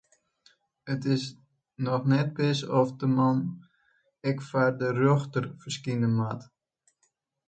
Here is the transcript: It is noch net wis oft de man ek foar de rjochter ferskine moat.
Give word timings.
It 0.93 1.03
is 1.13 1.23
noch 1.85 2.05
net 2.13 2.29
wis 2.37 2.61
oft 2.79 2.95
de 3.01 3.09
man 3.17 3.37
ek 4.29 4.37
foar 4.47 4.71
de 4.79 4.87
rjochter 4.97 5.45
ferskine 5.61 6.09
moat. 6.17 6.41